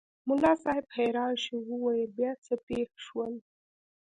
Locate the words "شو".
1.43-1.55